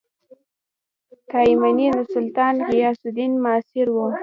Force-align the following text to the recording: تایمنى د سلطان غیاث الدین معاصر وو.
تایمنى 1.29 1.87
د 1.97 1.99
سلطان 2.13 2.55
غیاث 2.69 2.99
الدین 3.07 3.31
معاصر 3.43 3.87
وو. 3.91 4.05